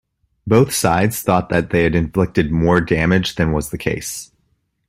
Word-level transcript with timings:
Both 0.47 0.73
sides 0.73 1.21
thought 1.21 1.49
that 1.49 1.69
they 1.69 1.83
had 1.83 1.93
inflicted 1.93 2.51
more 2.51 2.81
damage 2.81 3.35
than 3.35 3.51
was 3.51 3.69
the 3.69 3.77
case. 3.77 4.31